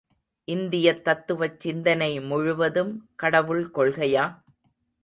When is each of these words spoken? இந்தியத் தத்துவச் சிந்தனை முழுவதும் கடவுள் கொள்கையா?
இந்தியத் 0.47 1.03
தத்துவச் 1.03 1.59
சிந்தனை 1.59 2.21
முழுவதும் 2.21 2.93
கடவுள் 3.15 3.69
கொள்கையா? 3.73 4.25